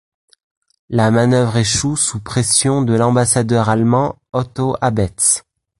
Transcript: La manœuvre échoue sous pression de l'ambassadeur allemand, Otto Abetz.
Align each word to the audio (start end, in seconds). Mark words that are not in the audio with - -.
La 0.89 1.11
manœuvre 1.11 1.57
échoue 1.57 1.95
sous 1.95 2.19
pression 2.23 2.81
de 2.81 2.93
l'ambassadeur 2.95 3.69
allemand, 3.69 4.17
Otto 4.33 4.75
Abetz. 4.81 5.43